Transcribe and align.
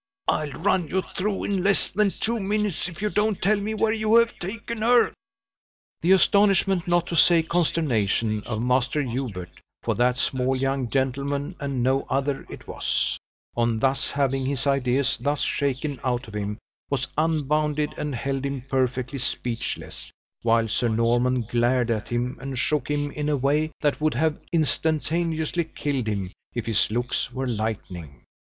I'll 0.27 0.49
run 0.53 0.87
you 0.87 1.03
through 1.03 1.43
in 1.43 1.63
less 1.63 1.91
than 1.91 2.09
two 2.09 2.39
minutes, 2.39 2.87
if 2.89 3.03
you 3.03 3.11
don't 3.11 3.39
tell 3.39 3.57
me 3.59 3.75
where 3.75 3.93
you 3.93 4.15
have 4.15 4.35
taken 4.39 4.81
her." 4.81 5.13
The 6.01 6.13
astonishment, 6.13 6.87
not 6.87 7.05
to 7.05 7.15
say 7.15 7.43
consternation, 7.43 8.41
of 8.47 8.63
Master 8.63 9.03
Hubert 9.03 9.51
for 9.83 9.93
that 9.93 10.17
small 10.17 10.55
young 10.55 10.89
gentleman 10.89 11.55
and 11.59 11.83
no 11.83 12.07
other 12.09 12.47
it 12.49 12.67
was 12.67 13.19
on 13.55 13.77
thus 13.77 14.09
having 14.09 14.43
his 14.47 14.65
ideas 14.65 15.19
thus 15.19 15.41
shaken 15.41 15.99
out 16.03 16.27
of 16.27 16.33
him, 16.33 16.57
was 16.89 17.05
unbounded, 17.15 17.93
and 17.95 18.15
held 18.15 18.43
him 18.43 18.63
perfectly 18.67 19.19
speechless, 19.19 20.09
while 20.41 20.67
Sir 20.67 20.87
Norman 20.87 21.41
glared 21.41 21.91
at 21.91 22.07
him 22.07 22.39
and 22.41 22.57
shook 22.57 22.87
him 22.89 23.11
in 23.11 23.29
a 23.29 23.37
way 23.37 23.69
that 23.81 24.01
would 24.01 24.15
have 24.15 24.39
instantaneously 24.51 25.63
killed 25.75 26.07
him 26.07 26.31
if 26.55 26.65
his 26.65 26.89
looks 26.89 27.31
were 27.31 27.45
lightning. 27.45 28.23